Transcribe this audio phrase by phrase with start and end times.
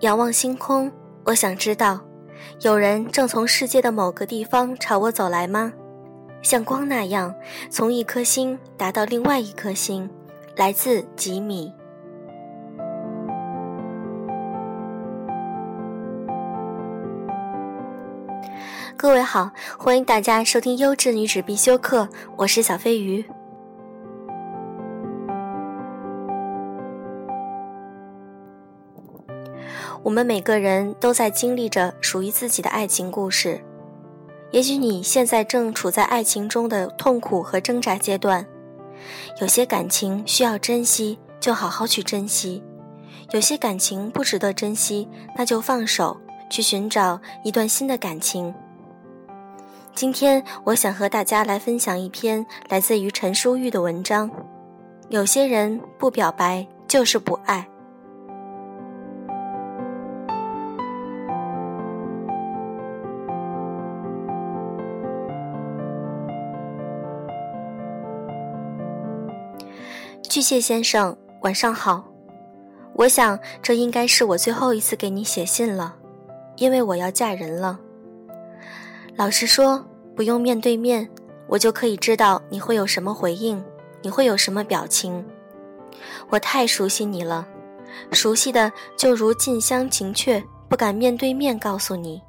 [0.00, 0.92] 仰望星空，
[1.24, 2.00] 我想知道，
[2.60, 5.72] 有人正从世界的某个地方朝我走来吗？
[6.40, 7.34] 像光那样，
[7.68, 10.08] 从一颗星达到另外一颗星，
[10.54, 11.72] 来自吉米。
[18.96, 23.24] 各位好，欢迎大家收听优质女子必修课，我是小飞鱼。
[30.02, 33.60] 我们每个人都在经历着属于自己的爱情故事，
[34.50, 38.46] 也许你现在正处在爱情中的痛苦和挣扎阶段，
[39.40, 42.62] 有些感情需要珍惜，就好好去珍惜；
[43.32, 46.16] 有些感情不值得珍惜，那就放手，
[46.50, 48.54] 去寻找一段新的感情。
[49.94, 54.30] 今天我想和大家来分享一篇来自于陈淑玉的文章。
[55.08, 57.66] 有些人不表白就是不爱。
[70.28, 72.04] 巨蟹先生，晚上好。
[72.94, 75.96] 我想这应该是我最后一次给你写信了，
[76.56, 77.80] 因为我要嫁人了。
[79.16, 79.82] 老实说，
[80.14, 81.08] 不用面对面，
[81.46, 83.64] 我就可以知道你会有什么回应，
[84.02, 85.24] 你会有什么表情。
[86.28, 87.48] 我太熟悉你了，
[88.12, 92.20] 熟悉的就如近乡情怯，不敢面对面告诉你，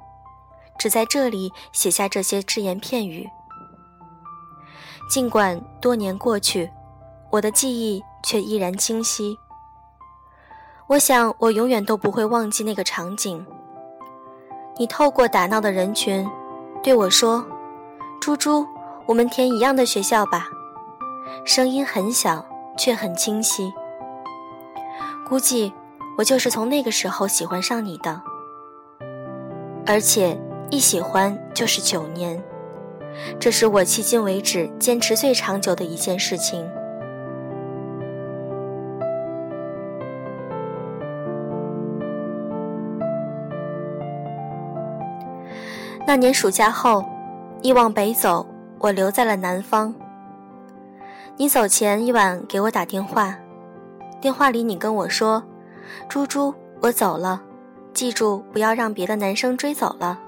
[0.78, 3.28] 只在这里写下这些只言片语。
[5.10, 6.70] 尽管多年过去，
[7.30, 9.38] 我的记忆却依然清晰。
[10.88, 13.46] 我想，我永远都不会忘记那个场景。
[14.76, 16.28] 你透过打闹的人群。
[16.82, 17.46] 对我说
[18.22, 18.66] ：“猪猪，
[19.04, 20.48] 我们填一样的学校吧。”
[21.44, 22.42] 声音很小，
[22.74, 23.70] 却很清晰。
[25.28, 25.72] 估计
[26.16, 28.22] 我就是从那个时候喜欢上你的，
[29.86, 30.40] 而且
[30.70, 32.42] 一喜欢就是九年，
[33.38, 36.66] 这是我迄今为止坚持最长久的一件事情。
[46.10, 47.04] 那年暑假后，
[47.62, 48.44] 你往北走，
[48.80, 49.94] 我留在了南方。
[51.36, 53.38] 你走前一晚给我打电话，
[54.20, 55.40] 电话里你跟我说
[56.10, 57.40] ：“猪猪，我走了，
[57.94, 60.18] 记住不要让别的男生追走了。”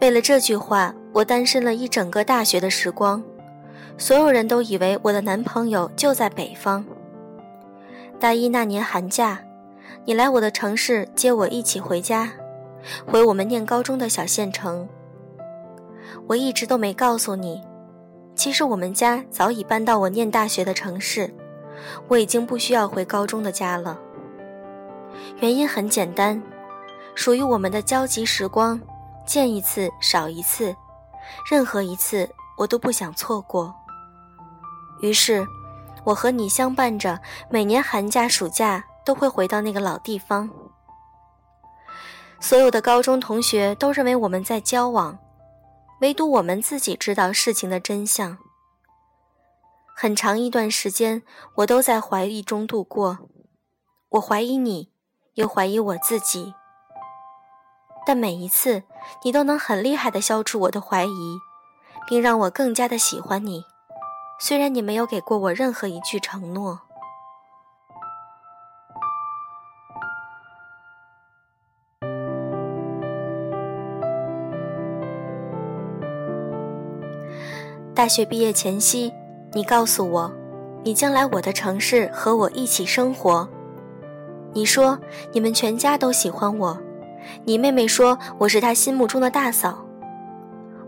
[0.00, 3.22] 为了这句话，我单身了一整个大学的时光，
[3.98, 6.82] 所有人都以为我的男朋友就在北方。
[8.18, 9.40] 大一那年寒假，
[10.06, 12.30] 你来我的城市接我一起回家。
[13.06, 14.88] 回我们念高中的小县城，
[16.26, 17.62] 我一直都没告诉你，
[18.34, 21.32] 其实我们家早已搬到我念大学的城市，
[22.08, 23.98] 我已经不需要回高中的家了。
[25.40, 26.40] 原因很简单，
[27.14, 28.80] 属于我们的交集时光，
[29.26, 30.74] 见一次少一次，
[31.50, 33.74] 任何一次我都不想错过。
[35.00, 35.46] 于是，
[36.04, 40.48] 我和你相伴着，每年寒假、暑假都会回到那个老地方。
[42.40, 45.18] 所有的高中同学都认为我们在交往，
[46.00, 48.38] 唯独我们自己知道事情的真相。
[49.94, 51.22] 很长一段时间，
[51.56, 53.18] 我都在怀疑中度过，
[54.10, 54.90] 我怀疑你，
[55.34, 56.54] 又怀疑我自己。
[58.06, 58.84] 但每一次，
[59.24, 61.38] 你都能很厉害的消除我的怀疑，
[62.08, 63.64] 并让我更加的喜欢你。
[64.40, 66.87] 虽然你没有给过我任何一句承诺。
[77.98, 79.12] 大学毕业前夕，
[79.54, 80.32] 你告诉我，
[80.84, 83.48] 你将来我的城市和我一起生活。
[84.52, 84.96] 你说
[85.32, 86.78] 你们全家都喜欢我，
[87.44, 89.84] 你妹妹说我是她心目中的大嫂。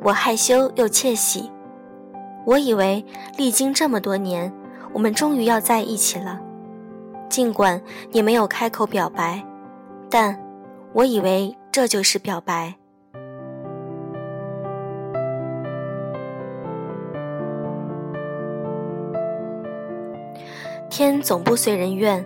[0.04, 1.50] 我害羞又窃喜，
[2.46, 3.04] 我以为
[3.36, 4.52] 历经这么多年，
[4.92, 6.40] 我们终于要在一起了。
[7.28, 7.82] 尽管
[8.12, 9.44] 你没有开口表白，
[10.08, 10.40] 但
[10.92, 12.76] 我以为这就是表白。
[21.00, 22.22] 天总不随人愿，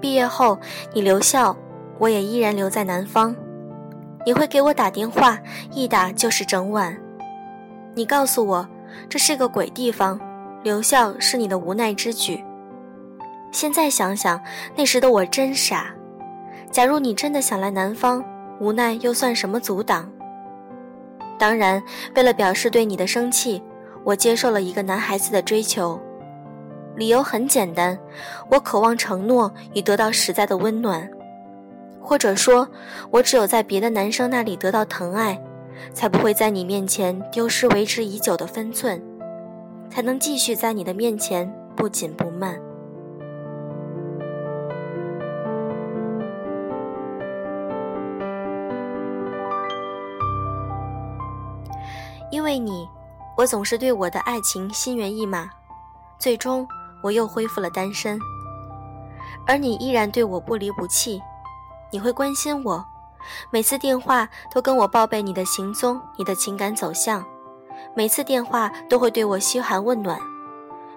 [0.00, 0.56] 毕业后
[0.92, 1.56] 你留校，
[1.98, 3.34] 我也依然留在南方。
[4.24, 5.36] 你会给我打电话，
[5.72, 6.96] 一打就是整晚。
[7.96, 8.68] 你告诉我
[9.08, 10.20] 这是个鬼地方，
[10.62, 12.44] 留校是你的无奈之举。
[13.50, 14.40] 现在想想，
[14.76, 15.92] 那时的我真傻。
[16.70, 18.24] 假如你真的想来南方，
[18.60, 20.08] 无奈又算什么阻挡？
[21.40, 21.82] 当然，
[22.14, 23.60] 为了表示对你的生气，
[24.04, 26.00] 我接受了一个男孩子的追求。
[26.96, 27.98] 理由很简单，
[28.50, 31.08] 我渴望承诺与得到实在的温暖。
[32.00, 32.66] 或者说，
[33.10, 35.38] 我只有在别的男生那里得到疼爱，
[35.92, 39.02] 才不会在你面前丢失维持已久的分寸，
[39.90, 42.58] 才能继续在你的面前不紧不慢。
[52.30, 52.88] 因为你，
[53.36, 55.50] 我总是对我的爱情心猿意马，
[56.18, 56.66] 最终
[57.06, 58.18] 我又恢复了单身。
[59.46, 61.22] 而你依然对我不离不弃，
[61.92, 62.84] 你会关心我，
[63.50, 67.24] 每次电话都跟我报备你的行踪、你的情感走向，
[67.94, 70.18] 每次电话都会对我嘘寒问暖，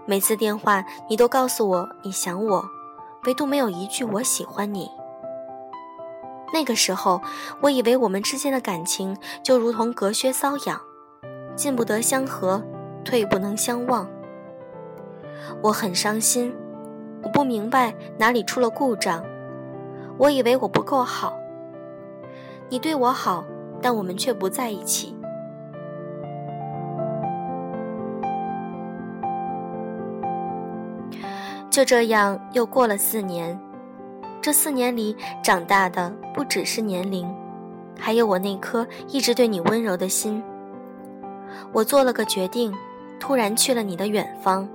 [0.08, 2.66] 每次电话你都告诉我你想我，
[3.26, 4.90] 唯独没有一句我喜欢你。
[6.52, 7.22] 那个时候，
[7.62, 10.82] 我以为我们之间的感情就如同隔靴搔痒。
[11.56, 12.64] 进不得相合，
[13.06, 14.08] 退不能相忘。
[15.62, 16.54] 我很伤心，
[17.24, 19.24] 我不明白哪里出了故障。
[20.18, 21.38] 我以为我不够好，
[22.70, 23.46] 你对我好，
[23.82, 25.16] 但我们却不在一起。
[31.70, 33.58] 就这样又过了四年，
[34.42, 37.30] 这四年里长大的不只是年龄，
[37.98, 40.44] 还有我那颗一直对你温柔的心。
[41.72, 42.74] 我做了个决定，
[43.20, 44.68] 突然去了你的远方。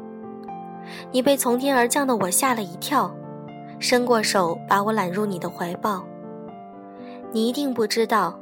[1.13, 3.15] 你被从天而降的我吓了一跳，
[3.79, 6.05] 伸过手把我揽入你的怀抱。
[7.33, 8.39] 你一定不知道，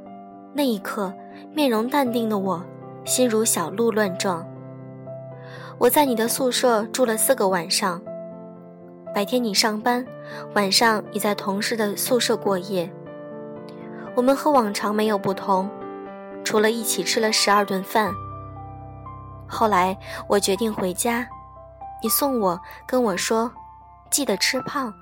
[0.53, 1.13] 那一刻
[1.53, 2.63] 面容淡定的我，
[3.05, 4.47] 心如小鹿乱撞。
[5.79, 8.01] 我在你的宿舍住了四个晚上，
[9.15, 10.07] 白天你上班，
[10.55, 12.91] 晚上你在同事的宿舍过夜。
[14.15, 15.69] 我们和往常没有不同，
[16.45, 18.13] 除了一起吃了十二顿饭。
[19.49, 19.97] 后来
[20.29, 21.27] 我决定回家，
[22.03, 23.53] 你送我，跟我说，
[24.11, 24.93] 记得吃胖，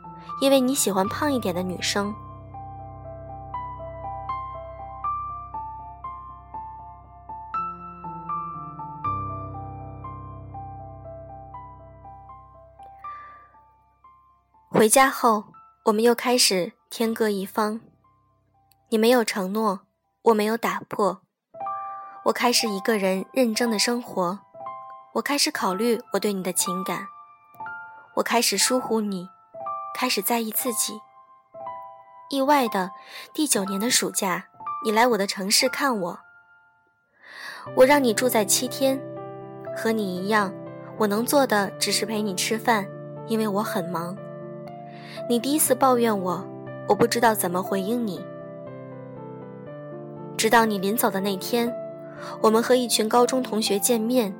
[0.42, 2.14] 因为你喜欢胖一点的女生。
[14.68, 15.44] 回家后，
[15.86, 17.80] 我们又开始天各一方。
[18.90, 19.80] 你没有承诺，
[20.22, 21.22] 我没有打破。
[22.24, 24.38] 我开始一个人认真的生活，
[25.14, 27.08] 我开始考虑我对你的情感，
[28.14, 29.28] 我开始疏忽你，
[29.92, 31.00] 开始在意自己。
[32.30, 32.92] 意外的，
[33.34, 34.46] 第九年的暑假，
[34.84, 36.20] 你来我的城市看我，
[37.74, 39.02] 我让你住在七天，
[39.76, 40.54] 和你一样，
[40.96, 42.86] 我能做的只是陪你吃饭，
[43.26, 44.16] 因为我很忙。
[45.28, 46.46] 你第一次抱怨我，
[46.88, 48.24] 我不知道怎么回应你，
[50.36, 51.74] 直到你临走的那天。
[52.42, 54.32] 我们和一群高中同学见面，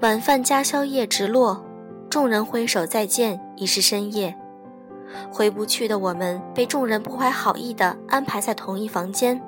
[0.00, 1.64] 晚饭加宵夜直落，
[2.10, 4.36] 众人挥手再见，已是深夜。
[5.30, 9.40] 回不去的我们被众人不怀好意地安排在同一房间，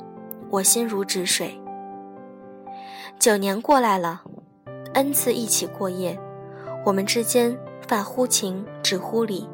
[0.49, 1.61] 我心如止水。
[3.19, 4.22] 九年过来了
[4.94, 6.19] ，n 次一起过夜，
[6.84, 7.56] 我们之间
[7.87, 9.49] 泛乎情止乎礼。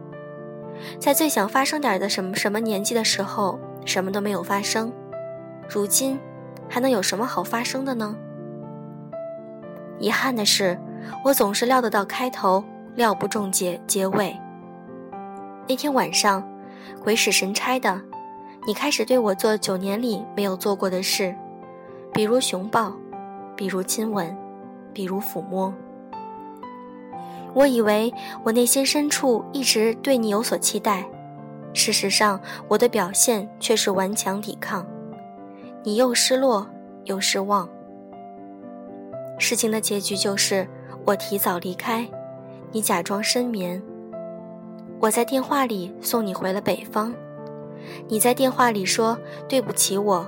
[1.00, 4.92] 在最想发生点的什么什么年纪的时候，什么都没有发生。
[5.68, 6.18] 如今。
[6.68, 8.16] 还能有什么好发生的呢？
[9.98, 10.78] 遗憾的是，
[11.24, 12.62] 我总是料得到开头，
[12.94, 14.36] 料不中结结尾。
[15.68, 16.46] 那天晚上，
[17.02, 18.00] 鬼使神差的，
[18.66, 21.34] 你开始对我做九年里没有做过的事，
[22.12, 22.92] 比如熊抱，
[23.56, 24.36] 比如亲吻，
[24.92, 25.72] 比如抚摸。
[27.54, 28.12] 我以为
[28.44, 31.04] 我内心深处一直对你有所期待，
[31.72, 32.38] 事实上，
[32.68, 34.86] 我的表现却是顽强抵抗。
[35.82, 36.68] 你又失落
[37.04, 37.66] 又失望。
[39.38, 40.66] 事情的结局就是
[41.04, 42.08] 我提早离开，
[42.72, 43.82] 你假装深眠。
[44.98, 47.14] 我在电话里送你回了北方，
[48.08, 49.16] 你在电话里说
[49.48, 50.26] 对不起我，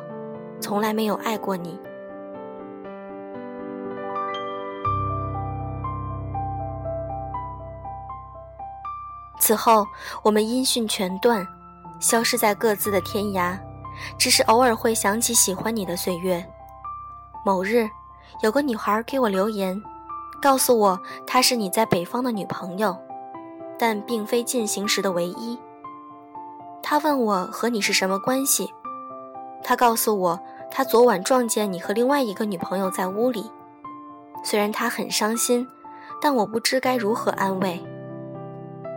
[0.60, 1.78] 从来没有爱过你。
[9.40, 9.86] 此后
[10.22, 11.46] 我们音讯全断，
[11.98, 13.58] 消失在各自的天涯。
[14.16, 16.44] 只是偶尔会想起喜欢你的岁月。
[17.44, 17.88] 某日，
[18.40, 19.82] 有个女孩给我留言，
[20.40, 22.96] 告诉我她是你在北方的女朋友，
[23.78, 25.58] 但并非进行时的唯一。
[26.82, 28.72] 她问我和你是什么关系，
[29.62, 33.50] 她告诉我她昨晚撞见你和另外一个女朋友在屋里。
[34.44, 35.66] 虽然她很伤心，
[36.22, 37.84] 但我不知该如何安慰。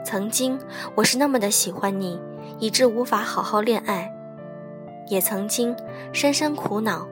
[0.06, 0.60] 曾经
[0.96, 2.20] 我是那么的喜欢你，
[2.60, 4.12] 以致无法好好恋爱。
[5.10, 5.76] 也曾经
[6.14, 7.06] 深深苦恼，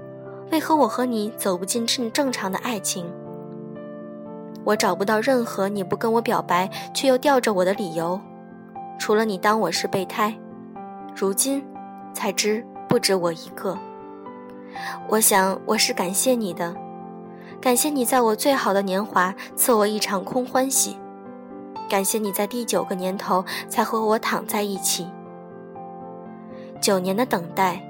[0.51, 3.05] 为何我和你走不进正正常的爱情？
[4.63, 8.19] 我找不到任何你不跟我表白却又吊着我的理由，
[8.99, 10.35] 除了你当我是备胎。
[11.15, 11.63] 如今
[12.13, 13.77] 才知不止我一个。
[15.07, 16.75] 我想我是感谢你的，
[17.59, 20.97] 感谢你在我最好的年华赐我一场空欢喜，
[21.89, 25.07] 感谢你在第九个年头才和我躺在一起。
[26.79, 27.81] 九年的等待，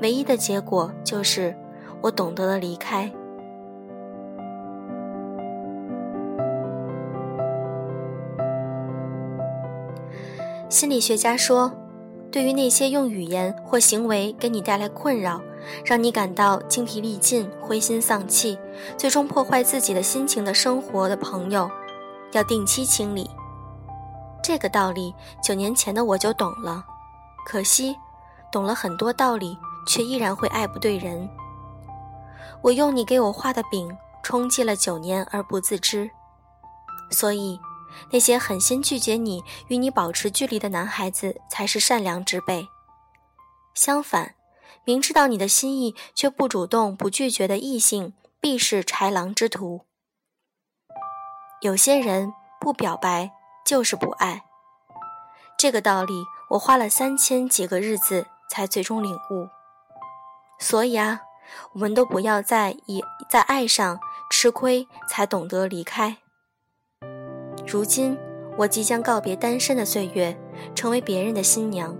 [0.00, 1.54] 唯一的结果就是
[2.02, 3.10] 我懂得了离开。
[10.68, 11.70] 心理学家说，
[12.30, 15.40] 对于那些用语言或行为给你带来困扰，
[15.84, 18.58] 让你感到精疲力尽、灰心丧气，
[18.96, 21.70] 最终破坏自己的心情的生活的朋友，
[22.32, 23.28] 要定期清理。
[24.42, 26.84] 这个道理，九年前的我就懂了，
[27.46, 27.94] 可惜。
[28.50, 29.56] 懂了很多道理，
[29.86, 31.28] 却依然会爱不对人。
[32.62, 36.10] 我用你给我画的饼充饥了九年而不自知，
[37.10, 37.60] 所以
[38.10, 42.68] 那些狠心拒绝你、与你保持距离的男孩子才是善良之辈。
[43.74, 44.34] 相反，
[44.84, 49.86] 明知道你的心意却不主动、不拒绝的异性，必是豺狼之徒。
[51.60, 53.30] 有些人不表白
[53.64, 54.44] 就是不爱，
[55.56, 58.26] 这个道理我花了三千几个日子。
[58.50, 59.48] 才最终领悟，
[60.58, 61.22] 所以啊，
[61.72, 63.98] 我们都不要再以在爱上
[64.30, 66.18] 吃亏才懂得离开。
[67.66, 68.18] 如今
[68.56, 70.36] 我即将告别单身的岁月，
[70.74, 71.96] 成为别人的新娘。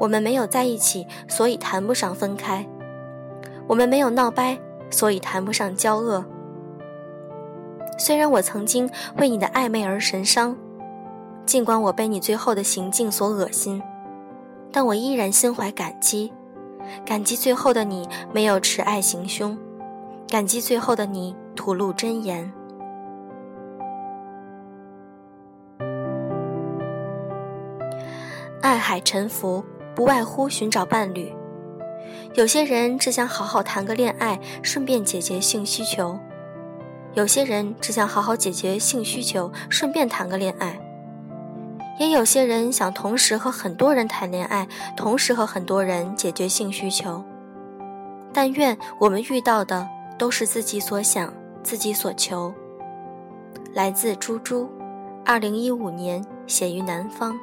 [0.00, 2.64] 我们没有在一起，所以谈不上分开；
[3.68, 4.58] 我们没有闹掰，
[4.90, 6.24] 所以谈不上交恶。
[7.98, 10.56] 虽然我曾经为你的暧昧而神伤，
[11.44, 13.82] 尽管我被你最后的行径所恶心。
[14.72, 16.32] 但我依然心怀感激，
[17.04, 19.56] 感激最后的你没有持爱行凶，
[20.28, 22.52] 感激最后的你吐露真言。
[28.62, 31.34] 爱海沉浮，不外乎寻找伴侣。
[32.34, 36.18] 有些人只想好好谈个恋爱，顺便解决性需求；
[37.14, 40.78] 有些人只想好好解决性需求，顺便谈个恋爱。
[42.00, 44.66] 也有些人想同时和很多人谈恋爱，
[44.96, 47.22] 同时和很多人解决性需求。
[48.32, 51.30] 但愿我们遇到的都是自己所想、
[51.62, 52.54] 自己所求。
[53.74, 54.66] 来自猪猪，
[55.26, 57.38] 二零一五年写于南方。